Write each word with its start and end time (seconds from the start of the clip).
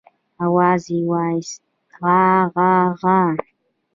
آواز 0.45 0.81
يې 0.93 0.99
واېست 1.09 1.61
عاعاعا. 2.03 3.19